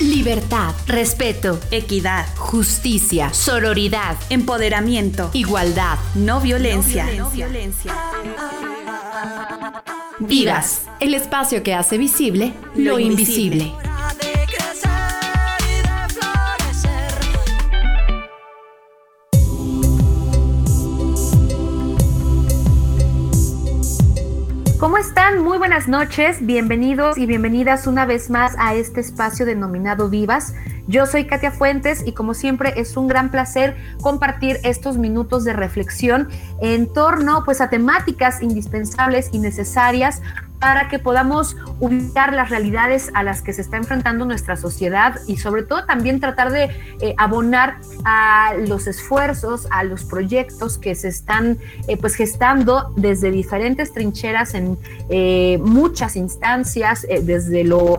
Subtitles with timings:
[0.00, 7.06] Libertad, respeto, equidad, justicia, sororidad, empoderamiento, igualdad, no violencia.
[7.16, 7.94] No violencia.
[10.18, 13.72] Vivas, el espacio que hace visible lo, invisible.
[24.78, 25.42] ¿Cómo están?
[25.42, 30.52] Muy buenas noches, bienvenidos y bienvenidas una vez más a este espacio denominado Vivas.
[30.86, 35.54] Yo soy Katia Fuentes y como siempre es un gran placer compartir estos minutos de
[35.54, 36.28] reflexión
[36.60, 40.20] en torno pues a temáticas indispensables y necesarias
[40.58, 45.36] para que podamos ubicar las realidades a las que se está enfrentando nuestra sociedad y
[45.36, 46.70] sobre todo también tratar de
[47.00, 53.30] eh, abonar a los esfuerzos, a los proyectos que se están eh, pues gestando desde
[53.30, 54.78] diferentes trincheras en
[55.10, 57.98] eh, muchas instancias, desde lo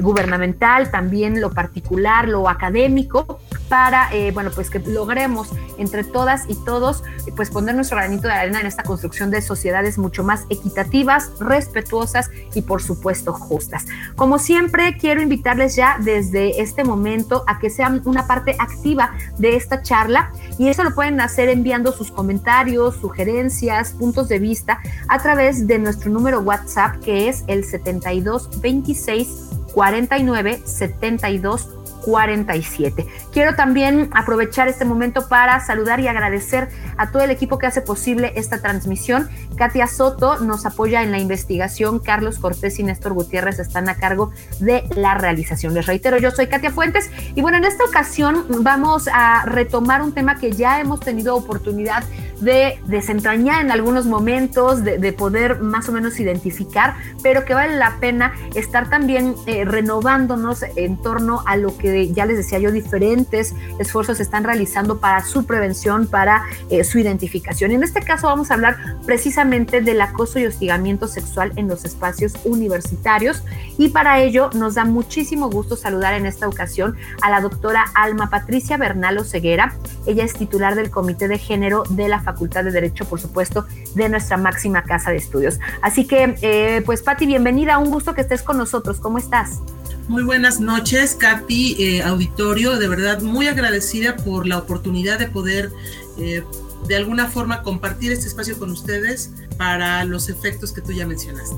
[0.00, 7.02] gubernamental, también lo particular, lo académico, para bueno pues que logremos entre todas y todos
[7.36, 12.30] pues poner nuestro granito de arena en esta construcción de sociedades mucho más equitativas, respetuosas
[12.54, 13.86] y por supuesto justas.
[14.16, 19.56] Como siempre, quiero invitarles ya desde este momento a que sean una parte activa de
[19.56, 25.18] esta charla y eso lo pueden hacer enviando sus comentarios, sugerencias, puntos de vista a
[25.20, 29.28] través de nuestro número WhatsApp que es el 72 26
[29.74, 33.06] 49 72 47.
[33.32, 37.80] Quiero también aprovechar este momento para saludar y agradecer a todo el equipo que hace
[37.80, 39.28] posible esta transmisión.
[39.56, 44.32] Katia Soto nos apoya en la investigación, Carlos Cortés y Néstor Gutiérrez están a cargo
[44.60, 45.74] de la realización.
[45.74, 50.12] Les reitero, yo soy Katia Fuentes y bueno, en esta ocasión vamos a retomar un
[50.12, 52.04] tema que ya hemos tenido oportunidad
[52.40, 57.96] de desentrañar en algunos momentos, de, poder más o menos identificar, pero que vale la
[57.98, 63.54] pena estar también eh, renovándonos en torno a lo que ya les decía yo, diferentes
[63.78, 67.72] esfuerzos se están realizando para su prevención, para eh, su identificación.
[67.72, 72.34] En este caso vamos a hablar precisamente del acoso y hostigamiento sexual en los espacios
[72.44, 73.42] universitarios
[73.76, 78.30] y para ello nos da muchísimo gusto saludar en esta ocasión a la doctora Alma
[78.30, 79.74] Patricia Bernal Ceguera.
[80.06, 84.08] Ella es titular del Comité de Género de la Facultad de Derecho, por supuesto, de
[84.08, 85.58] nuestra máxima casa de estudios.
[85.80, 88.98] Así que, eh, pues, Patti, bienvenida, un gusto que estés con nosotros.
[89.00, 89.60] ¿Cómo estás?
[90.08, 92.78] Muy buenas noches, Katy, eh, auditorio.
[92.78, 95.70] De verdad, muy agradecida por la oportunidad de poder,
[96.18, 96.42] eh,
[96.86, 101.56] de alguna forma, compartir este espacio con ustedes para los efectos que tú ya mencionaste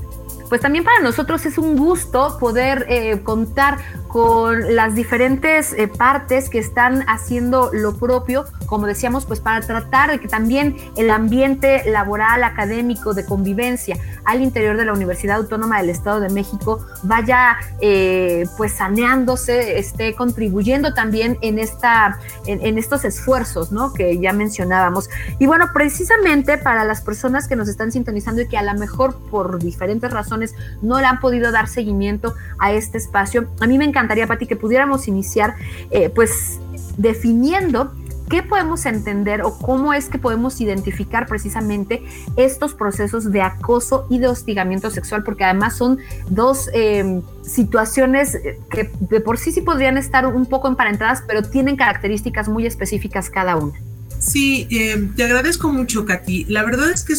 [0.51, 3.77] pues también para nosotros es un gusto poder eh, contar
[4.09, 10.11] con las diferentes eh, partes que están haciendo lo propio, como decíamos, pues para tratar
[10.11, 15.77] de que también el ambiente laboral, académico, de convivencia al interior de la Universidad Autónoma
[15.77, 23.05] del Estado de México vaya eh, pues saneándose, esté contribuyendo también en, esta, en, estos
[23.05, 23.93] esfuerzos ¿no?
[23.93, 25.09] que ya mencionábamos.
[25.39, 29.17] Y bueno, precisamente para las personas que nos están sintonizando y que a lo mejor
[29.29, 30.40] por diferentes razones
[30.81, 34.55] no le han podido dar seguimiento a este espacio, a mí me encantaría, Pati, que
[34.55, 35.55] pudiéramos iniciar
[35.89, 36.59] eh, pues
[36.97, 37.91] definiendo
[38.31, 42.01] ¿Qué podemos entender o cómo es que podemos identificar precisamente
[42.37, 45.25] estos procesos de acoso y de hostigamiento sexual?
[45.25, 48.37] Porque además son dos em, situaciones
[48.69, 53.29] que de por sí sí podrían estar un poco emparentadas, pero tienen características muy específicas
[53.29, 53.73] cada una.
[54.21, 56.45] Sí, eh, te agradezco mucho, Katy.
[56.45, 57.15] La verdad es que eh,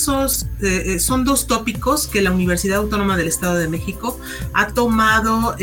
[0.61, 4.21] eh, son dos tópicos que la Universidad Autónoma del Estado de México
[4.53, 5.57] ha tomado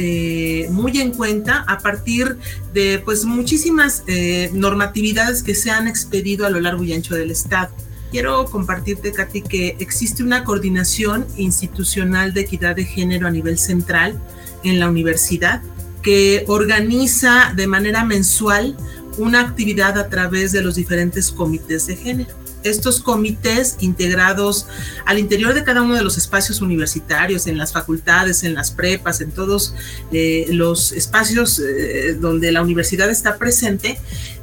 [0.70, 2.38] muy en cuenta a partir
[2.74, 4.04] de pues muchísimas
[4.52, 7.74] normatividades que se han expedido a lo largo y ancho del Estado.
[8.12, 14.20] Quiero compartirte, Katy, que existe una coordinación institucional de equidad de género a nivel central
[14.66, 15.62] en la universidad
[16.02, 18.78] que organiza de manera mensual
[19.20, 22.30] una actividad a través de los diferentes comités de género.
[22.64, 24.68] Estos comités integrados
[25.06, 29.22] al interior de cada uno de los espacios universitarios, en las facultades, en las prepas,
[29.22, 29.76] en todos
[30.12, 34.00] eh, los espacios eh, donde la universidad está presente,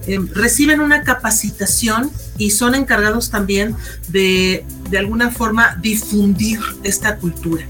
[0.06, 3.76] eh, reciben una capacitación y son encargados también
[4.08, 7.66] de, de alguna forma, difundir esta cultura.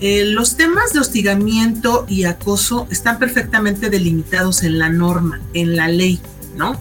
[0.00, 6.20] los temas de hostigamiento y acoso están perfectamente delimitados en la norma, en la ley.
[6.58, 6.78] ¿No?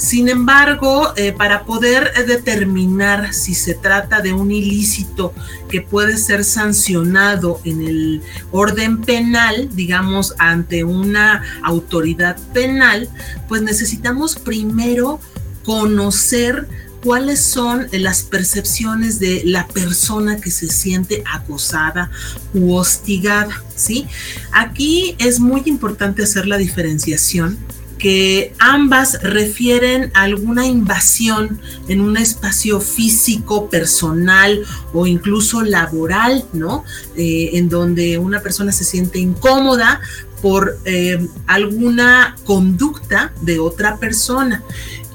[0.00, 5.34] Sin embargo, eh, para poder determinar si se trata de un ilícito
[5.68, 13.10] que puede ser sancionado en el orden penal, digamos, ante una autoridad penal,
[13.46, 15.20] pues necesitamos primero
[15.64, 16.66] conocer
[17.04, 22.10] cuáles son las percepciones de la persona que se siente acosada
[22.54, 24.06] u hostigada, ¿sí?
[24.52, 27.58] Aquí es muy importante hacer la diferenciación
[28.00, 36.82] que ambas refieren a alguna invasión en un espacio físico, personal o incluso laboral, ¿no?
[37.16, 40.00] Eh, en donde una persona se siente incómoda
[40.42, 44.64] por eh, alguna conducta de otra persona.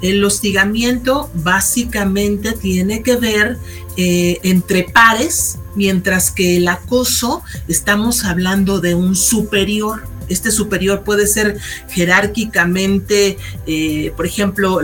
[0.02, 3.58] El hostigamiento básicamente tiene que ver
[3.98, 10.04] eh, entre pares, mientras que el acoso estamos hablando de un superior.
[10.30, 11.58] Este superior puede ser
[11.90, 13.38] jerárquicamente,
[13.68, 14.80] eh, por ejemplo,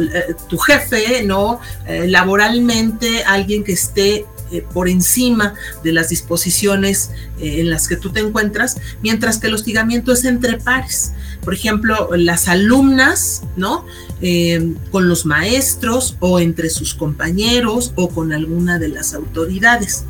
[0.50, 1.60] tu jefe, ¿no?
[1.88, 4.26] laboralmente, alguien que esté
[4.74, 5.54] por encima
[5.84, 10.58] de las disposiciones en las que tú te encuentras, mientras que el hostigamiento es entre
[10.58, 11.14] pares.
[11.44, 13.86] Por ejemplo, las alumnas, ¿no?
[14.22, 20.06] Eh, con los maestros o entre sus compañeros o con alguna de las autoridades.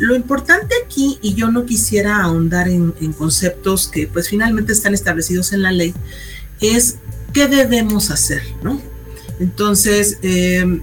[0.00, 5.52] Lo importante aquí, y yo no quisiera ahondar en, conceptos que pues finalmente están establecidos
[5.52, 5.92] en la ley,
[6.62, 6.96] es
[7.34, 8.80] qué debemos hacer, ¿no?
[9.40, 10.80] Entonces, eh,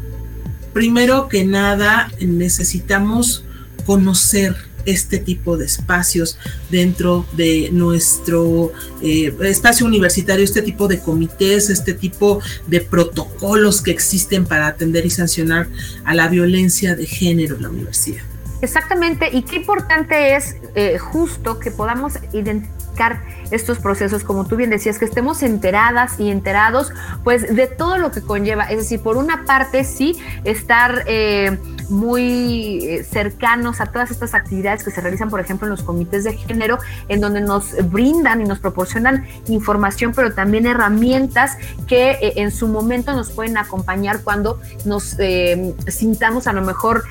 [0.72, 3.44] primero que nada, necesitamos
[3.88, 4.56] conocer
[4.86, 6.38] este tipo de espacios
[6.70, 8.72] dentro de nuestro
[9.02, 15.08] eh, espacio universitario, este tipo de comités, este tipo de protocolos que existen para atender
[15.08, 15.70] y sancionar
[16.06, 18.37] a la violencia de género en la universidad.
[18.62, 23.22] Exactamente, y qué importante es eh, justo que podamos identificar
[23.52, 26.92] estos procesos, como tú bien decías, que estemos enteradas y enterados,
[27.24, 28.66] pues de todo lo que conlleva.
[28.66, 31.58] Es decir, por una parte, sí, estar eh,
[31.90, 36.24] muy eh, cercanos a todas estas actividades que se realizan, por ejemplo, en los comités
[36.24, 41.58] de género, en donde nos brindan y nos proporcionan información, pero también herramientas
[41.88, 47.04] que eh, en su momento nos pueden acompañar cuando nos eh, sintamos a lo mejor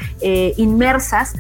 [0.56, 1.35] inmersas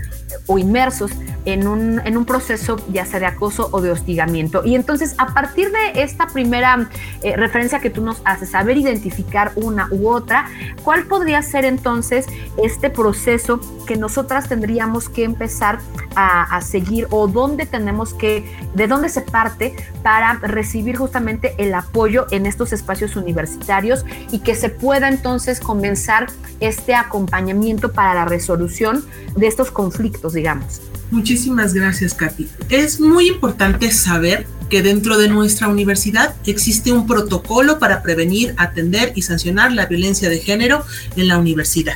[0.46, 1.10] o inmersos
[1.44, 4.62] en un, en un proceso ya sea de acoso o de hostigamiento.
[4.64, 6.88] Y entonces, a partir de esta primera
[7.20, 10.46] eh, referencia que tú nos haces, saber identificar una u otra,
[10.84, 12.26] ¿cuál podría ser entonces
[12.62, 15.80] este proceso que nosotras tendríamos que empezar
[16.14, 19.74] a, a seguir o dónde tenemos que, de dónde se parte
[20.04, 26.28] para recibir justamente el apoyo en estos espacios universitarios y que se pueda entonces comenzar
[26.60, 29.04] este acompañamiento para la resolución
[29.34, 30.80] de estos conflictos, digamos?
[31.10, 32.48] Muchísimas gracias, Katy.
[32.68, 39.12] Es muy importante saber que dentro de nuestra universidad existe un protocolo para prevenir, atender
[39.14, 41.94] y sancionar la violencia de género en la universidad.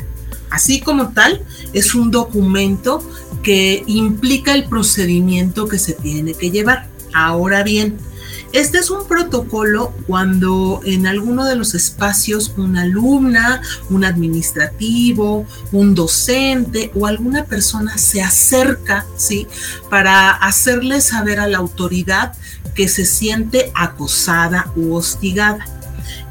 [0.50, 1.42] Así como tal,
[1.72, 3.02] es un documento
[3.42, 6.88] que implica el procedimiento que se tiene que llevar.
[7.12, 7.96] Ahora bien,
[8.52, 15.94] este es un protocolo cuando en alguno de los espacios una alumna, un administrativo, un
[15.94, 19.46] docente o alguna persona se acerca, ¿sí?
[19.88, 22.32] Para hacerle saber a la autoridad
[22.74, 25.64] que se siente acosada u hostigada.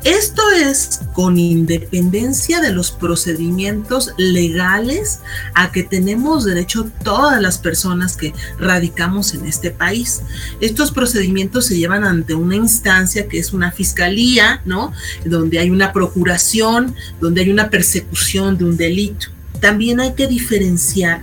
[0.03, 5.19] Esto es con independencia de los procedimientos legales
[5.55, 10.21] a que tenemos derecho todas las personas que radicamos en este país.
[10.61, 14.93] Estos procedimientos se llevan ante una instancia que es una fiscalía, ¿no?
[15.25, 19.27] Donde hay una procuración, donde hay una persecución de un delito.
[19.59, 21.21] También hay que diferenciar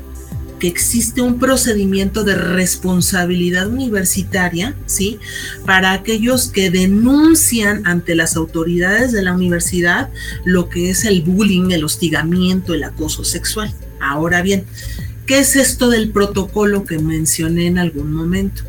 [0.58, 5.18] que existe un procedimiento de responsabilidad universitaria, ¿sí?
[5.64, 10.10] Para aquellos que denuncian ante las autoridades de la universidad
[10.44, 13.72] lo que es el bullying, el hostigamiento, el acoso sexual.
[14.00, 14.64] Ahora bien,
[15.26, 18.62] ¿qué es esto del protocolo que mencioné en algún momento?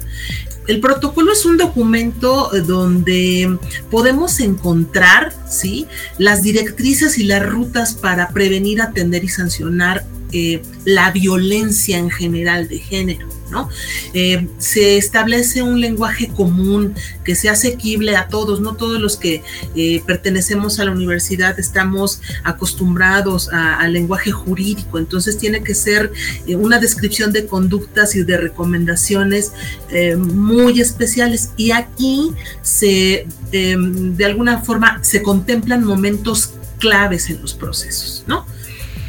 [0.68, 3.58] El protocolo es un documento donde
[3.90, 5.88] podemos encontrar ¿sí?
[6.18, 12.68] las directrices y las rutas para prevenir, atender y sancionar eh, la violencia en general
[12.68, 13.28] de género.
[13.50, 13.70] ¿no?
[14.14, 16.94] Eh, se establece un lenguaje común
[17.24, 19.42] que sea asequible a todos, no todos los que
[19.74, 26.12] eh, pertenecemos a la universidad estamos acostumbrados al lenguaje jurídico, entonces tiene que ser
[26.46, 29.54] una descripción de conductas y de recomendaciones
[30.18, 32.32] muy especiales y aquí
[32.62, 38.46] se, de alguna forma, se contemplan momentos claves en los procesos, ¿no?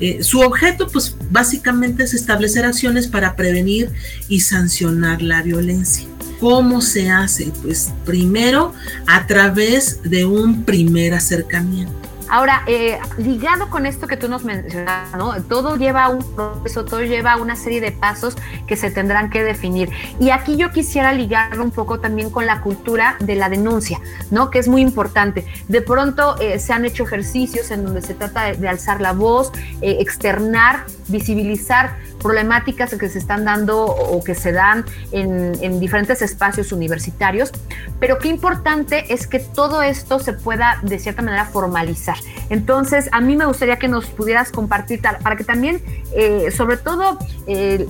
[0.01, 3.91] Eh, su objeto, pues básicamente es establecer acciones para prevenir
[4.29, 6.07] y sancionar la violencia.
[6.41, 7.53] ¿Cómo se hace?
[7.63, 8.73] Pues primero
[9.07, 12.08] a través de un primer acercamiento.
[12.31, 15.43] Ahora, eh, ligado con esto que tú nos mencionas, ¿no?
[15.45, 19.91] Todo lleva un proceso, todo lleva una serie de pasos que se tendrán que definir.
[20.21, 24.51] Y aquí yo quisiera ligarlo un poco también con la cultura de la denuncia, ¿no?
[24.51, 25.47] Que es muy importante.
[25.69, 29.51] De pronto eh, se han hecho ejercicios en donde se trata de, alzar la voz,
[29.81, 36.73] eh, externar, visibilizar problemáticas que se están dando o que se dan en, diferentes espacios
[36.73, 37.53] universitarios,
[38.01, 42.17] pero qué importante es que todo esto se pueda de cierta manera formalizar.
[42.51, 45.83] Entonces, a mí me gustaría que nos pudieras compartir para que también,
[46.15, 47.19] eh, sobre todo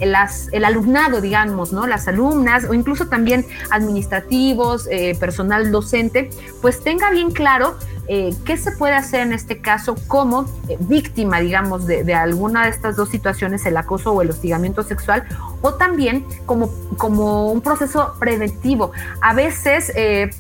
[0.01, 1.87] las, el alumnado, digamos, ¿no?
[1.87, 6.31] las alumnas o incluso también administrativos, eh, personal docente,
[6.61, 7.77] pues tenga bien claro
[8.11, 12.71] eh, ¿qué se puede hacer en este caso como eh, víctima, digamos, de, alguna de
[12.71, 15.25] estas dos situaciones, el acoso o el hostigamiento sexual,
[15.63, 18.93] o también como, como un proceso preventivo?
[19.21, 19.93] A veces...
[19.95, 20.31] Eh,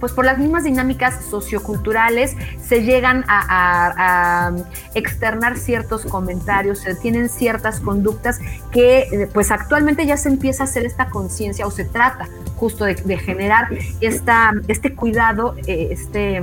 [0.00, 4.52] pues por las mismas dinámicas socioculturales se llegan a,
[4.94, 8.38] externar ciertos comentarios, se tienen ciertas conductas
[8.70, 13.18] que pues actualmente ya se empieza a hacer esta conciencia o se trata justo de,
[13.18, 13.68] generar
[14.00, 16.42] esta, este cuidado, eh, este,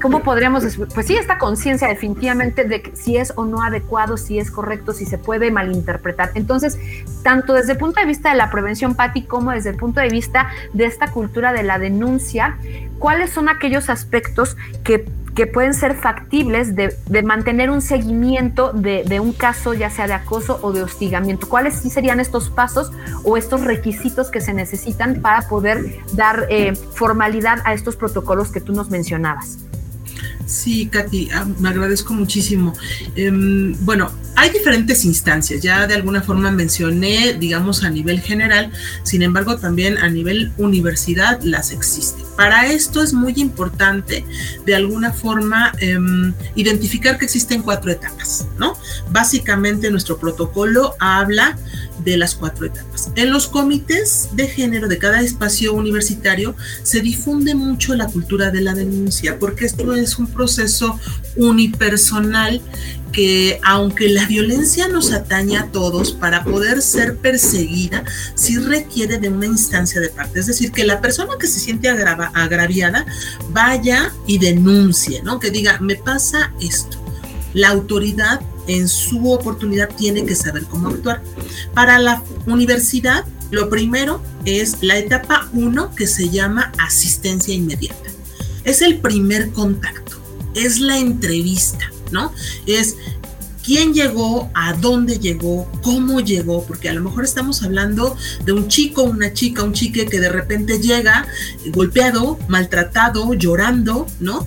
[0.00, 4.50] ¿cómo podríamos Pues sí, esta conciencia definitivamente de si es o no adecuado, si es
[4.50, 6.30] correcto, si se puede malinterpretar.
[6.34, 6.78] Entonces,
[7.22, 10.08] tanto desde el punto de vista de la prevención, Patti, como desde el punto de
[10.08, 12.58] vista de esta cultura de la denuncia,
[12.98, 15.06] ¿cuáles son aquellos aspectos que
[15.38, 20.58] que pueden ser factibles de, mantener un seguimiento de, un caso, ya sea de acoso
[20.62, 21.48] o de hostigamiento.
[21.48, 22.90] ¿Cuáles sí serían estos pasos
[23.22, 28.60] o estos requisitos que se necesitan para poder dar eh, formalidad a estos protocolos que
[28.60, 29.67] tú nos mencionabas?
[30.48, 32.72] Sí, Katy, ah, me agradezco muchísimo.
[33.16, 39.22] Em, bueno, hay diferentes instancias, ya de alguna forma mencioné, digamos, a nivel general, sin
[39.22, 42.24] embargo, también a nivel universidad las existen.
[42.34, 44.24] Para esto es muy importante,
[44.64, 48.78] de alguna forma, em, identificar que existen cuatro etapas, ¿no?
[49.10, 51.58] Básicamente nuestro protocolo habla
[52.04, 53.10] de las cuatro etapas.
[53.16, 58.60] En los comités de género de cada espacio universitario se difunde mucho la cultura de
[58.60, 60.98] la denuncia, porque esto es un proceso
[61.36, 62.62] unipersonal
[63.12, 68.04] que aunque la violencia nos atañe a todos, para poder ser perseguida,
[68.34, 70.38] sí requiere de una instancia de parte.
[70.38, 73.06] Es decir, que la persona que se siente agraviada
[73.50, 75.40] vaya y denuncie, ¿no?
[75.40, 76.98] Que diga, me pasa esto.
[77.54, 81.22] La autoridad en su oportunidad tiene que saber cómo actuar.
[81.74, 88.10] Para la universidad, lo primero es la etapa 1 que se llama asistencia inmediata.
[88.64, 90.07] Es el primer contacto,
[90.64, 92.32] es la entrevista, ¿no?
[92.66, 92.96] Es
[93.68, 98.68] quién llegó, a dónde llegó, cómo llegó, porque a lo mejor estamos hablando de un
[98.68, 101.26] chico, una chica, un chique que de repente llega
[101.66, 104.46] golpeado, maltratado, llorando, ¿no?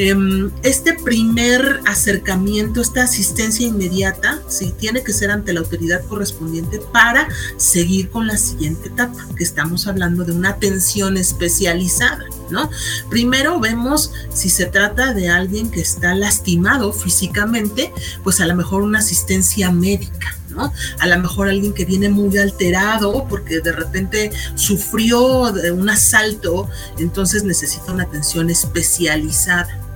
[0.00, 6.80] Em, este primer acercamiento, esta asistencia inmediata, sí, tiene que ser ante la autoridad correspondiente
[6.92, 7.26] para
[7.56, 12.70] seguir con la siguiente etapa, que estamos hablando de una atención especializada, ¿no?
[13.10, 18.82] Primero vemos si se trata de alguien que está lastimado físicamente, pues a lo mejor
[18.82, 20.72] una asistencia médica, ¿no?
[21.00, 27.42] A lo mejor alguien que viene muy alterado porque de repente sufrió un asalto, entonces
[27.42, 29.87] necesita una atención especializada.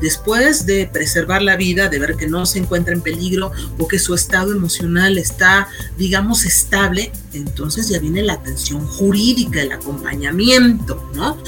[0.00, 3.98] Después de preservar la vida, de ver que no se encuentra en peligro o que
[3.98, 11.38] su estado emocional está, digamos, estable, entonces ya viene la atención jurídica, el acompañamiento, ¿no?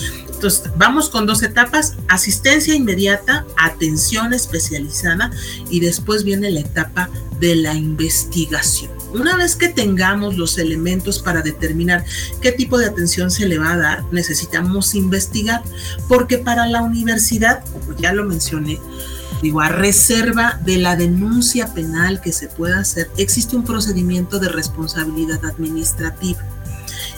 [0.41, 5.31] Entonces, vamos con dos etapas, asistencia inmediata, atención especializada
[5.69, 8.93] y después viene la etapa de la investigación.
[9.13, 12.05] Una vez que tengamos los elementos para determinar
[12.41, 15.63] qué tipo de atención se le va a dar, necesitamos investigar,
[16.07, 18.79] porque para la universidad, como ya lo mencioné,
[19.43, 24.49] digo, a reserva de la denuncia penal que se pueda hacer, existe un procedimiento de
[24.49, 26.45] responsabilidad administrativa.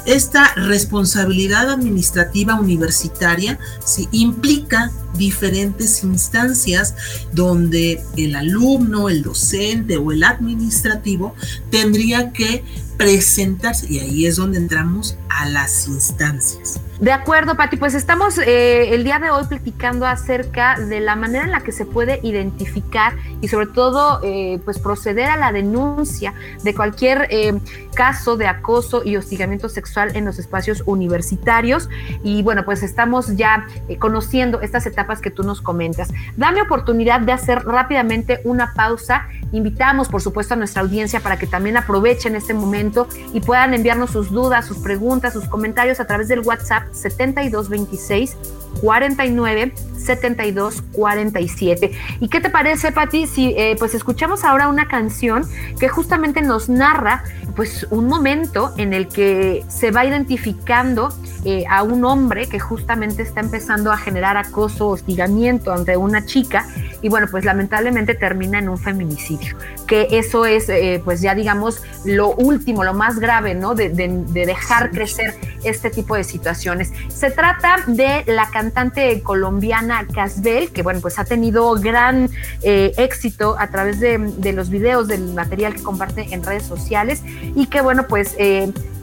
[0.05, 6.95] Esta responsabilidad administrativa universitaria sí, implica diferentes instancias
[7.33, 11.35] donde el alumno, el docente o el administrativo
[11.71, 12.65] tendría que
[12.97, 16.81] presentarse y ahí es donde entramos a las instancias.
[17.03, 21.47] De acuerdo, Pati, pues estamos eh, el día de hoy platicando acerca de la manera
[21.47, 26.33] en la que se puede identificar y sobre todo eh, pues proceder a la denuncia
[26.63, 27.59] de cualquier eh,
[27.93, 31.89] caso de acoso y hostigamiento sexual en los espacios universitarios
[32.23, 33.67] y bueno pues estamos ya
[33.99, 36.09] conociendo estas etapas que tú nos comentas.
[36.37, 39.27] Dame oportunidad de hacer rápidamente una pausa.
[39.51, 44.11] Invitamos por supuesto a nuestra audiencia para que también aprovechen este momento y puedan enviarnos
[44.11, 51.93] sus dudas, sus preguntas, sus comentarios a través del WhatsApp 7226 49 72 47.
[52.21, 55.45] ¿Y qué te parece, Patti, si eh, pues escuchamos ahora una canción
[55.79, 57.25] que justamente nos narra
[57.55, 61.15] pues un momento en el que se va identificando
[61.45, 66.67] eh, a un hombre que justamente está empezando a generar acoso, hostigamiento ante una chica
[67.03, 71.83] y bueno, pues lamentablemente termina en un feminicidio, que eso es eh, pues ya digamos
[72.05, 73.75] lo último, lo más grave, ¿no?
[73.75, 76.93] De, dejar crecer este tipo de situaciones.
[77.09, 82.31] Se trata de la cantante colombiana Casbel, que bueno, pues ha tenido gran
[82.63, 87.23] eh, éxito a través de, los videos, del material que comparte en redes sociales
[87.57, 88.37] y que bueno, pues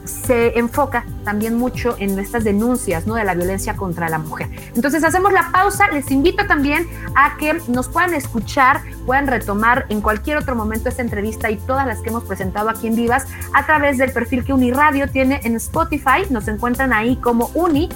[0.04, 3.14] se enfoca también mucho en estas denuncias ¿no?
[3.14, 4.48] de la violencia contra la mujer.
[4.74, 10.00] Entonces hacemos la pausa, les invito también a que nos puedan escuchar, puedan retomar en
[10.00, 13.66] cualquier otro momento esta entrevista y todas las que hemos presentado aquí en Vivas a
[13.66, 17.88] través del perfil que Uniradio tiene en Spotify, nos encuentran ahí como Uni,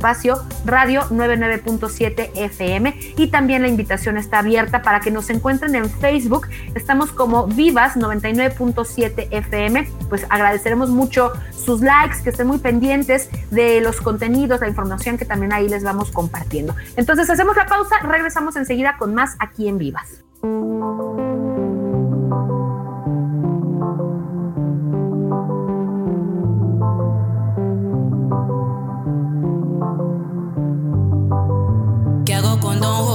[0.00, 5.90] espacio Radio 99.7 FM y también la invitación está abierta para que nos encuentren en
[5.90, 13.28] Facebook, estamos como Vivas 99.7 FM, pues agradeceremos mucho sus likes, que estén muy pendientes
[13.50, 16.74] de los contenidos, la información que también ahí les vamos compartiendo.
[16.96, 20.22] Entonces hacemos la pausa, regresamos enseguida con más aquí en Vivas.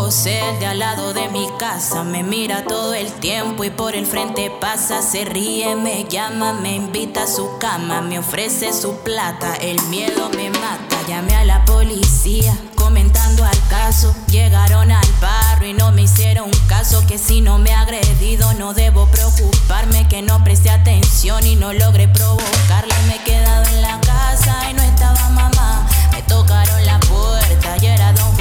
[0.05, 4.05] El de al lado de mi casa, me mira todo el tiempo y por el
[4.05, 9.55] frente pasa, se ríe, me llama, me invita a su cama, me ofrece su plata,
[9.55, 15.73] el miedo me mata, llamé a la policía comentando al caso, llegaron al barrio y
[15.73, 20.43] no me hicieron caso, que si no me ha agredido no debo preocuparme, que no
[20.43, 24.94] preste atención y no logré provocarle, me he quedado en la casa y no estaba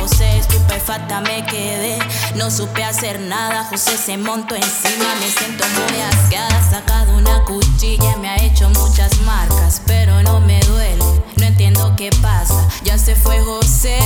[0.04, 1.98] José, estupefacta me quedé.
[2.34, 5.14] No supe hacer nada, José se montó encima.
[5.18, 8.14] Me siento muy asqueada, sacado una cuchilla.
[8.18, 11.02] Me ha hecho muchas marcas, pero no me duele.
[11.36, 12.68] No entiendo qué pasa.
[12.84, 13.96] Ya se fue José,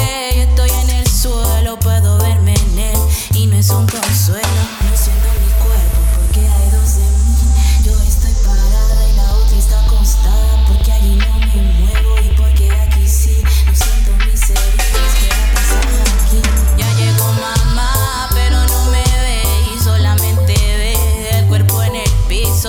[0.41, 1.77] estoy en el suelo.
[1.81, 2.99] Puedo verme en él
[3.35, 4.47] y no es un consuelo.
[4.89, 5.28] No siento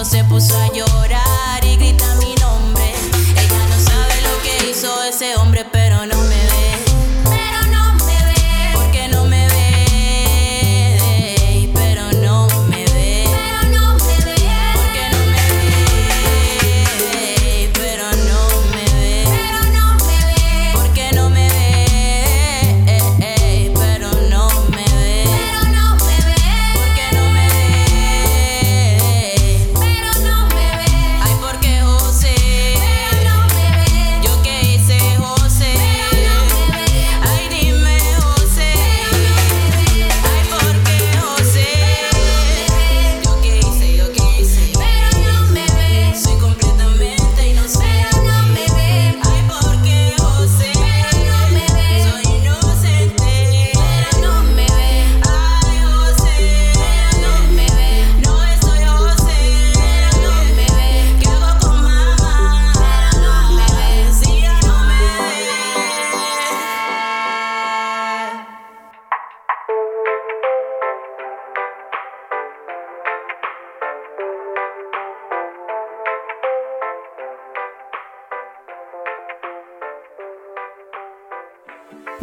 [0.03, 1.58] Se puso a llorar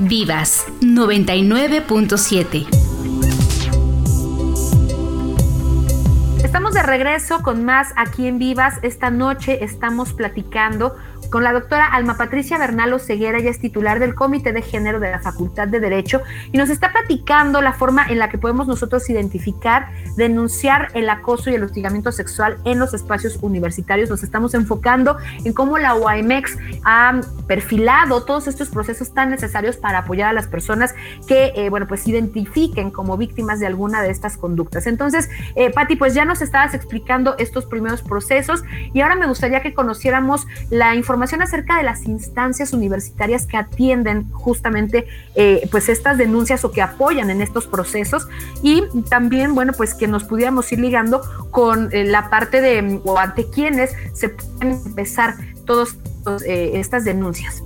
[0.09, 2.69] Vivas 99.7.
[6.45, 8.79] Estamos de regreso con más aquí en Vivas.
[8.83, 10.95] Esta noche estamos platicando
[11.31, 15.11] con la doctora Alma Patricia Bernal Ceguera, ella es titular del Comité de Género de
[15.11, 19.09] la Facultad de Derecho y nos está platicando la forma en la que podemos nosotros
[19.11, 24.09] identificar, denunciar el acoso y el hostigamiento sexual en los espacios universitarios.
[24.09, 29.99] Nos estamos enfocando en cómo la UAMX ha perfilado todos estos procesos tan necesarios para
[29.99, 30.95] apoyar a las personas
[31.27, 34.87] que, eh, bueno, pues identifiquen como víctimas de alguna de estas conductas.
[34.87, 38.63] Entonces, eh, pues ya nos estabas explicando estos primeros procesos
[38.93, 44.31] y ahora me gustaría que conociéramos la información acerca de las instancias universitarias que atienden
[44.33, 48.29] justamente eh, pues estas denuncias o que apoyan en estos procesos
[48.63, 53.19] y también, bueno, pues que nos pudiéramos ir ligando con eh, la parte de o
[53.19, 55.97] ante quienes se pueden empezar todas
[56.47, 57.63] eh, estas denuncias.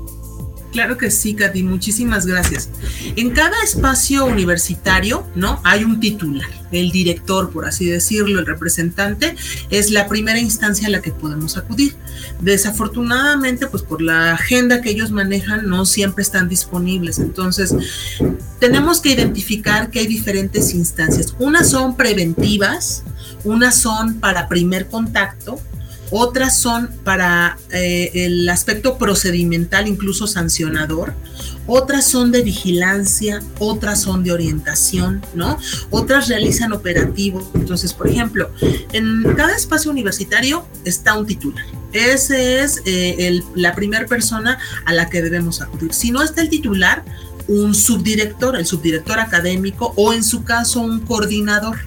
[0.73, 2.69] Claro que sí, Katy, muchísimas gracias.
[3.17, 5.61] En cada espacio universitario, ¿no?
[5.65, 9.35] Hay un titular, el director, por así decirlo, el representante,
[9.71, 11.97] es la primera instancia a la que podemos acudir.
[12.41, 17.19] Desafortunadamente, pues por la agenda que ellos manejan, no siempre están disponibles.
[17.19, 17.75] Entonces,
[18.61, 21.35] tenemos que identificar que hay diferentes instancias.
[21.41, 23.03] Unas son preventivas,
[23.43, 25.61] unas son para primer contacto,
[26.11, 31.15] otras son para eh, el aspecto procedimental, incluso sancionador,
[31.67, 35.59] otras son de vigilancia, otras son de orientación, ¿no?
[35.91, 37.45] Otras realizan operativos.
[37.55, 38.51] Entonces, por ejemplo,
[38.93, 41.65] en cada espacio universitario está un titular.
[41.93, 45.93] Ese es eh, la primera persona a la que debemos acudir.
[45.93, 47.05] Si no está el titular,
[47.51, 51.79] un subdirector, el subdirector académico o en su caso un coordinador.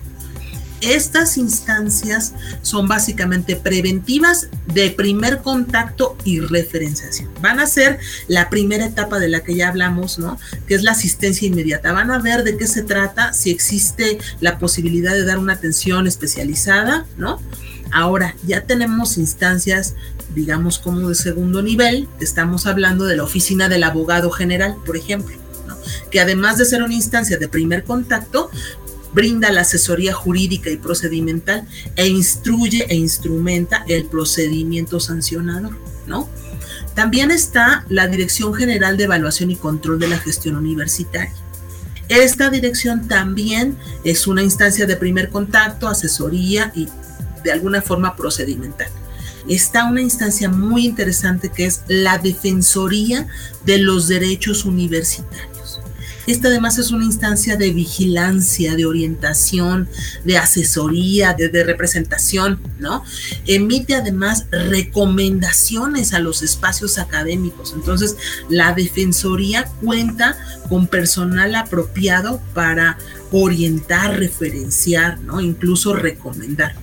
[0.84, 7.30] Estas instancias son básicamente preventivas de primer contacto y referenciación.
[7.42, 10.38] Van a ser la primera etapa de la que ya hablamos, ¿no?
[10.68, 11.94] Que es la asistencia inmediata.
[11.94, 16.06] Van a ver de qué se trata, si existe la posibilidad de dar una atención
[16.06, 17.42] especializada, ¿no?
[17.92, 19.96] Ahora, ya tenemos instancias,
[20.36, 25.36] digamos, como de segundo nivel, estamos hablando de la oficina del abogado general, por ejemplo,
[26.10, 28.50] que además de ser una instancia de primer contacto,
[29.14, 36.30] brinda la asesoría jurídica y procedimental e instruye e instrumenta el procedimiento sancionador, ¿no?
[36.96, 41.34] También está la Dirección General de Evaluación y Control de la Gestión Universitaria.
[42.10, 46.88] Esta dirección también es una instancia de primer contacto, asesoría y
[47.44, 48.90] de alguna forma procedimental.
[49.48, 53.28] Está una instancia muy interesante que es la Defensoría
[53.66, 55.53] de los Derechos Universitarios.
[56.26, 59.90] Esta además es una instancia de vigilancia, de orientación,
[60.24, 63.04] de asesoría, de, representación, ¿no?
[63.46, 67.74] Emite además recomendaciones a los espacios académicos.
[67.76, 68.16] Entonces,
[68.50, 70.38] la Defensoría cuenta
[70.70, 72.98] con personal apropiado para
[73.32, 75.42] orientar, referenciar, ¿no?
[75.42, 76.76] Incluso recomendar.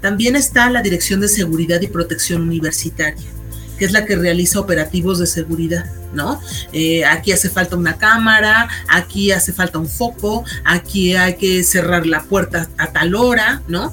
[0.00, 3.35] También está la Dirección de Seguridad y Protección Universitaria
[3.78, 6.40] que es la que realiza operativos de seguridad, ¿no?
[6.72, 12.06] Eh, aquí hace falta una cámara, aquí hace falta un foco, aquí hay que cerrar
[12.06, 13.92] la puerta a tal hora, ¿no?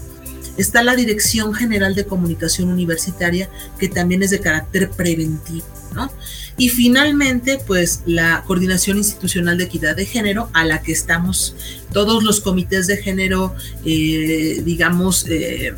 [0.57, 5.65] Está la Dirección General de Comunicación Universitaria, que también es de carácter preventivo,
[5.95, 6.11] ¿no?
[6.57, 11.55] Y finalmente, pues la Coordinación Institucional de Equidad de Género, a la que estamos
[11.91, 15.73] todos los comités de género, eh, digamos, eh,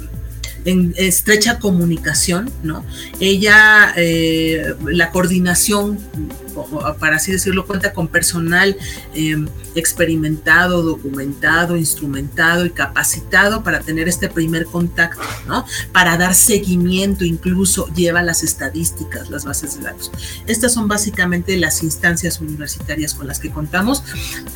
[0.66, 2.84] en estrecha comunicación, ¿no?
[3.20, 6.00] Ella, eh, la coordinación,
[7.00, 8.76] para así decirlo, cuenta con personal
[9.14, 15.66] em, experimentado, documentado, instrumentado y capacitado para tener este primer contacto, ¿no?
[15.92, 20.12] Para dar seguimiento, incluso lleva las estadísticas, las bases de datos.
[20.48, 24.04] Estas son básicamente las instancias universitarias con las que contamos,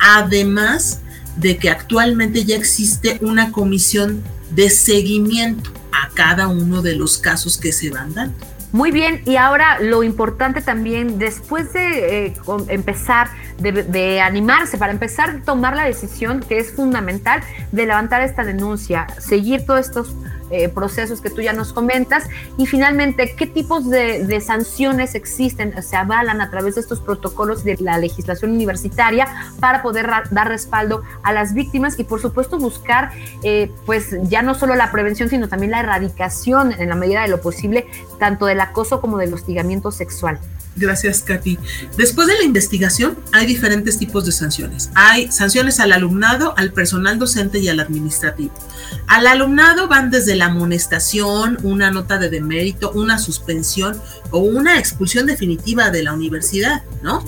[0.00, 0.98] además
[1.36, 7.58] de que actualmente ya existe una comisión de seguimiento a cada uno de los casos
[7.58, 8.46] que se van dando.
[8.72, 12.34] Muy bien, y ahora lo importante también, después de eh,
[12.68, 18.44] empezar, de, animarse, para empezar a tomar la decisión que es fundamental de levantar esta
[18.44, 20.14] denuncia, seguir todos estos
[20.50, 22.28] eh, procesos que tú ya nos comentas.
[22.56, 27.76] Y finalmente, ¿qué tipos de, sanciones existen, se avalan a través de estos protocolos de
[27.78, 29.28] la legislación universitaria
[29.60, 33.10] para poder dar respaldo a las víctimas y, por supuesto, buscar,
[33.42, 37.28] eh, pues, ya no solo la prevención, sino también la erradicación en la medida de
[37.28, 37.86] lo posible,
[38.18, 40.38] tanto del acoso como del hostigamiento sexual?
[40.76, 41.58] Gracias, Katy.
[41.96, 44.90] Después de la investigación, hay diferentes tipos de sanciones.
[44.94, 48.54] Hay sanciones al alumnado, al personal docente y al administrativo.
[49.06, 55.26] Al alumnado van desde la amonestación, una nota de demérito, una suspensión o una expulsión
[55.26, 57.24] definitiva de la universidad, ¿no?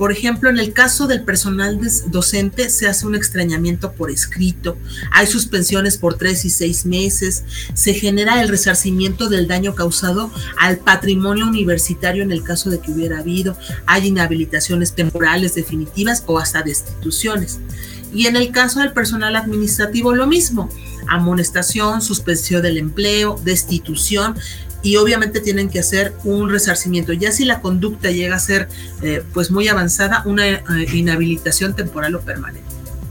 [0.00, 4.78] Por ejemplo, en el caso del personal docente se hace un extrañamiento por escrito,
[5.12, 10.78] hay suspensiones por tres y seis meses, se genera el resarcimiento del daño causado al
[10.78, 16.62] patrimonio universitario en el caso de que hubiera habido, hay inhabilitaciones temporales definitivas o hasta
[16.62, 17.58] destituciones.
[18.14, 20.70] Y en el caso del personal administrativo lo mismo,
[21.08, 24.34] amonestación, suspensión del empleo, destitución
[24.82, 27.12] y obviamente tienen que hacer un resarcimiento.
[27.12, 28.68] Ya si la conducta llega a ser
[29.02, 30.62] eh, pues muy avanzada, una eh,
[30.92, 32.68] inhabilitación temporal o permanente.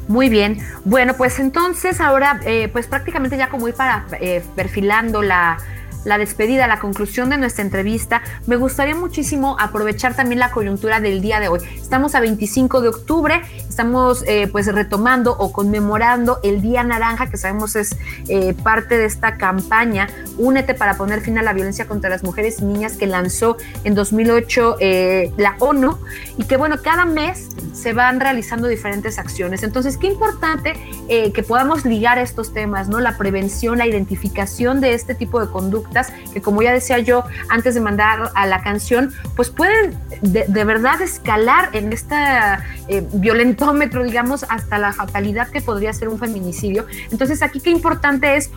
[0.07, 4.07] Muy bien, bueno pues entonces ahora eh, pues prácticamente ya como ir para
[4.55, 5.59] perfilando la,
[6.05, 11.21] la despedida, la conclusión de nuestra entrevista, me gustaría muchísimo aprovechar también la coyuntura del
[11.21, 11.59] día de hoy.
[11.75, 17.37] Estamos a 25 de octubre, estamos eh, pues retomando o conmemorando el Día Naranja, que
[17.37, 17.95] sabemos es
[18.27, 20.07] eh, parte de esta campaña
[20.37, 23.93] Únete para poner fin a la violencia contra las mujeres y niñas que lanzó en
[23.93, 25.97] 2008 eh, la ONU
[26.37, 29.63] y que bueno, cada mes se van realizando diferentes acciones.
[29.63, 30.73] Entonces, qué importante
[31.07, 32.99] que podamos ligar estos temas, ¿no?
[32.99, 35.47] La prevención, la identificación de este tipo de
[36.33, 41.01] que como ya decía yo antes de mandar a la canción, pues pueden de, verdad
[41.01, 42.15] escalar en este
[43.13, 46.85] violentómetro, digamos, hasta la fatalidad que podría ser un feminicidio.
[47.11, 48.51] Entonces aquí qué importante es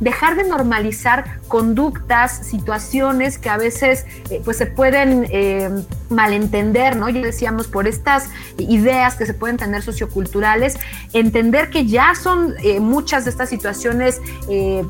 [0.00, 5.70] dejar de normalizar conductas, situaciones que a veces eh, pues se pueden eh,
[6.10, 7.08] malentender, ¿no?
[7.08, 8.28] Ya decíamos, por estas
[8.58, 10.76] ideas que se pueden tener socioculturales,
[11.12, 14.20] entender que ya son eh, muchas de estas situaciones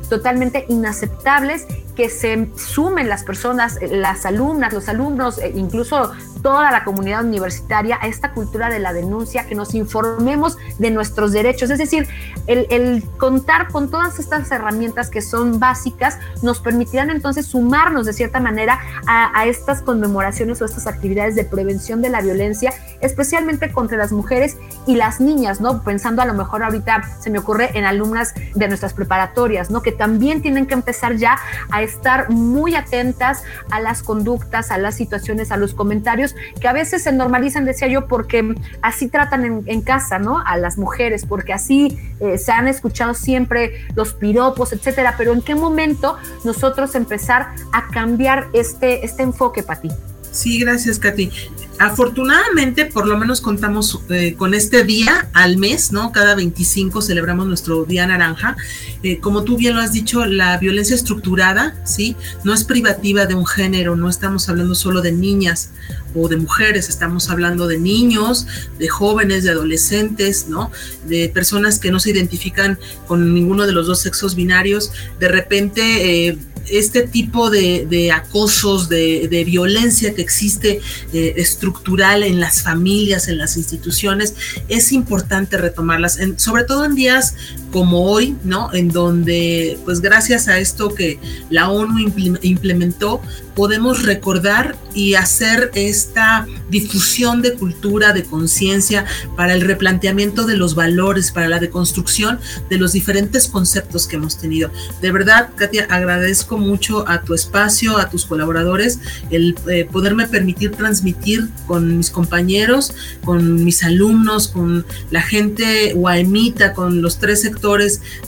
[0.09, 1.65] totalmente inaceptables
[1.95, 8.07] que se sumen las personas, las alumnas, los alumnos, incluso toda la comunidad universitaria a
[8.07, 11.69] esta cultura de la denuncia, que nos informemos de nuestros derechos.
[11.69, 12.07] Es decir,
[12.47, 18.39] el, contar con todas estas herramientas que son básicas nos permitirán entonces sumarnos de cierta
[18.39, 24.11] manera a, estas conmemoraciones o estas actividades de prevención de la violencia, especialmente contra las
[24.11, 24.57] mujeres
[24.87, 25.83] y las niñas, ¿no?
[25.83, 29.81] Pensando a lo mejor ahorita se me ocurre en alumnas de nuestras preparatorias, ¿no?
[29.81, 31.37] Que también tienen que empezar ya
[31.69, 36.73] a estar muy atentas a las conductas, a las situaciones, a los comentarios que a
[36.73, 40.43] veces se normalizan, decía yo, porque así tratan en, casa, ¿no?
[40.45, 44.73] A las mujeres, porque así eh, se han escuchado siempre los piropos,
[45.17, 49.89] Pero ¿en qué momento nosotros empezar a cambiar este, este enfoque, Pati?
[50.31, 51.31] Sí, gracias, Katy.
[51.79, 56.11] Afortunadamente, por lo menos contamos eh, con este día al mes, ¿no?
[56.11, 58.57] Cada 25 celebramos nuestro Día Naranja.
[59.03, 62.15] Eh, como tú bien lo has dicho, la violencia estructurada, ¿sí?
[62.43, 65.69] No es privativa de un género, no estamos hablando solo de niñas
[66.15, 68.47] o de mujeres, estamos hablando de niños,
[68.79, 70.71] de jóvenes, de adolescentes, ¿no?
[71.05, 74.91] De personas que no se identifican con ninguno de los dos sexos binarios.
[75.19, 76.37] De repente, eh,
[76.69, 80.81] este tipo de, acosos, de, violencia que existe
[81.13, 81.33] eh,
[81.67, 84.35] estructural en las familias, en las instituciones,
[84.69, 87.35] es importante retomarlas, sobre todo en días
[87.77, 88.73] como hoy, ¿no?
[88.73, 91.19] En donde, pues gracias a esto que
[91.51, 92.11] la ONU
[92.41, 93.21] implementó,
[93.53, 100.73] podemos recordar y hacer esta difusión de cultura, de conciencia, para el replanteamiento de los
[100.73, 104.71] valores, para la deconstrucción de los diferentes conceptos que hemos tenido.
[105.01, 110.71] De verdad, Katia, agradezco mucho a tu espacio, a tus colaboradores, el eh, poderme permitir
[110.71, 117.66] transmitir con mis compañeros, con mis alumnos, con la gente guaemita, con los tres sectores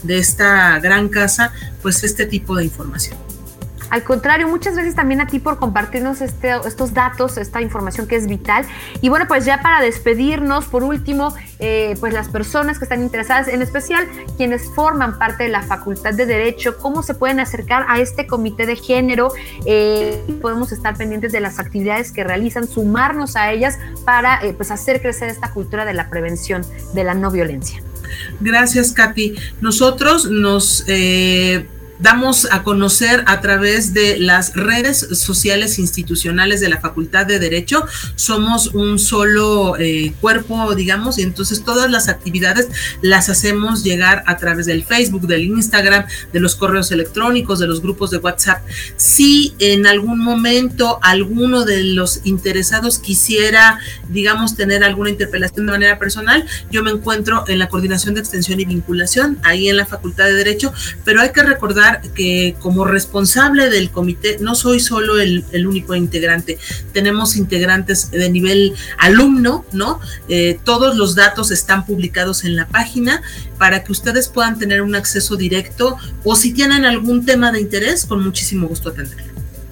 [0.03, 3.17] de esta gran casa, pues este tipo de información.
[3.89, 8.15] Al contrario, muchas veces también a ti por compartirnos este, estos datos, esta información que
[8.15, 8.65] es vital.
[9.01, 13.47] Y bueno, pues ya para despedirnos, por último, eh, pues las personas que están interesadas,
[13.47, 17.99] en especial quienes forman parte de la Facultad de Derecho, cómo se pueden acercar a
[17.99, 19.31] este comité de género.
[19.65, 24.69] Eh, podemos estar pendientes de las actividades que realizan, sumarnos a ellas para eh, pues
[24.69, 26.61] hacer crecer esta cultura de la prevención
[26.93, 27.81] de la no violencia.
[28.39, 29.35] Gracias, Katy.
[29.61, 30.85] Nosotros nos
[31.99, 37.85] damos a conocer a través de las redes sociales institucionales de la Facultad de Derecho.
[38.15, 42.69] Somos un solo eh, cuerpo, digamos, y entonces todas las actividades
[43.01, 47.81] las hacemos llegar a través del Facebook, del Instagram, de los correos electrónicos, de los
[47.81, 48.61] grupos de WhatsApp.
[48.95, 55.99] Si en algún momento alguno de los interesados quisiera, digamos, tener alguna interpelación de manera
[55.99, 60.25] personal, yo me encuentro en la coordinación de extensión y vinculación, ahí en la Facultad
[60.25, 60.71] de Derecho,
[61.03, 66.57] pero hay que recordar que como responsable del comité no soy solo el, único integrante,
[66.93, 69.99] tenemos integrantes de nivel alumno, ¿no?
[70.27, 73.21] Eh, todos los datos están publicados en la página
[73.57, 78.05] para que ustedes puedan tener un acceso directo o si tienen algún tema de interés,
[78.05, 79.28] con muchísimo gusto atenderlo.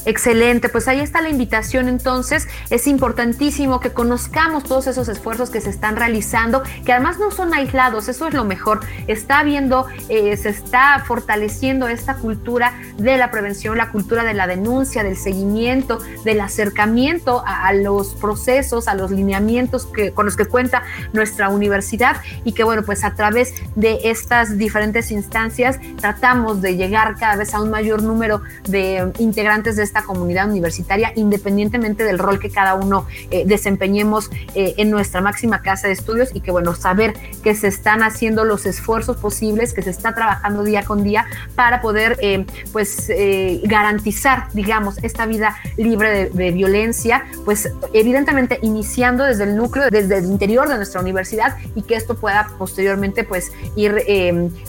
[0.08, 2.48] Excelente, pues ahí está la invitación entonces.
[2.70, 7.54] Es importantísimo que conozcamos todos esos esfuerzos que se están realizando, que además no son
[7.54, 8.80] aislados, eso es lo mejor.
[9.08, 14.48] Está viendo, eh, se está fortaleciendo esta cultura de la prevención, la cultura de la
[14.48, 20.46] denuncia, del seguimiento, del acercamiento a, los procesos, a los lineamientos que, con los que
[20.46, 26.78] cuenta nuestra universidad y que bueno, pues a través de estas diferentes instancias tratamos de
[26.78, 32.04] llegar cada vez a un mayor número de integrantes de esta esta comunidad universitaria, independientemente
[32.04, 36.42] del rol que cada uno eh, desempeñemos eh, en nuestra máxima casa de estudios y
[36.42, 40.84] que bueno, saber que se están haciendo los esfuerzos posibles, que se está trabajando día
[40.84, 43.12] con día para poder eh, pues
[43.64, 50.26] garantizar, digamos, esta vida libre de, violencia, pues evidentemente iniciando desde el núcleo, desde el
[50.26, 54.04] interior de nuestra universidad y que esto pueda posteriormente pues ir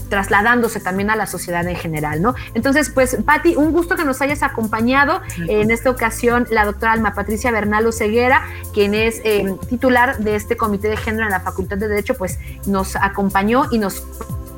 [0.09, 2.35] trasladándose también a la sociedad en general, ¿no?
[2.55, 5.18] Entonces, pues, Patti, un gusto que nos hayas acompañado.
[5.49, 10.57] En esta ocasión, la doctora Alma Patricia Bernal Ceguera, quien es eh, titular de este
[10.57, 14.03] Comité de Género en la Facultad de Derecho, pues nos acompañó y nos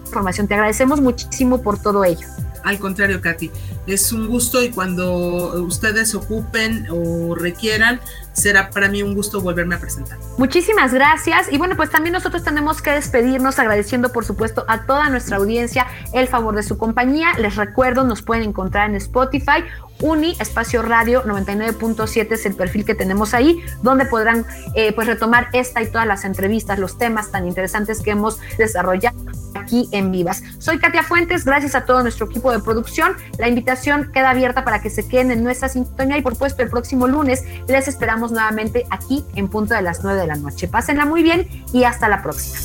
[0.06, 0.48] información.
[0.48, 2.26] Te agradecemos muchísimo por todo ello.
[2.64, 3.50] Al contrario, Katy,
[3.86, 8.00] es un gusto y cuando ustedes ocupen o requieran,
[8.32, 10.18] será para mí un gusto volverme a presentar.
[10.38, 11.52] Muchísimas gracias.
[11.52, 15.86] Y bueno, pues también nosotros tenemos que despedirnos agradeciendo, por supuesto, a toda nuestra audiencia
[16.12, 17.32] el favor de su compañía.
[17.38, 19.64] Les recuerdo, nos pueden encontrar en Spotify.
[20.02, 25.48] Uni Espacio Radio 99.7 es el perfil que tenemos ahí, donde podrán eh, pues retomar
[25.52, 29.18] esta y todas las entrevistas, los temas tan interesantes que hemos desarrollado
[29.54, 30.42] aquí en Vivas.
[30.58, 33.14] Soy Katia Fuentes, gracias a todo nuestro equipo de producción.
[33.38, 36.70] La invitación queda abierta para que se queden en nuestra sintonía y por supuesto el
[36.70, 37.86] próximo lunes les
[38.20, 40.68] esperamos nuevamente aquí en punto de las 9 de la noche.
[40.68, 42.59] Pásenla muy bien y hasta la próxima.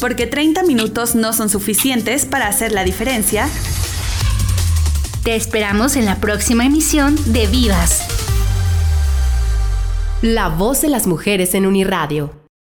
[0.00, 3.48] Porque 30 minutos no son suficientes para hacer la diferencia.
[5.22, 8.02] Te esperamos en la próxima emisión de Vivas.
[10.22, 12.41] La voz de las mujeres en Uniradio